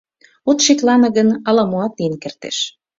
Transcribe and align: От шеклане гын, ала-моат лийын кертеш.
От 0.49 0.57
шеклане 0.65 1.09
гын, 1.17 1.29
ала-моат 1.47 1.93
лийын 1.97 2.15
кертеш. 2.23 2.57